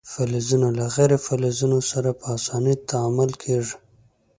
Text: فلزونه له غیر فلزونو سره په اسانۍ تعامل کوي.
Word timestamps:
فلزونه 0.13 0.67
له 0.77 0.85
غیر 0.95 1.11
فلزونو 1.25 1.79
سره 1.91 2.09
په 2.19 2.25
اسانۍ 2.37 2.75
تعامل 2.89 3.29
کوي. 3.41 3.73